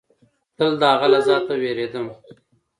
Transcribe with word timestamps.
تل 0.57 0.71
د 0.81 0.83
هغه 0.91 1.07
له 1.13 1.19
ذاته 1.27 1.53
وېرېدم. 1.61 2.07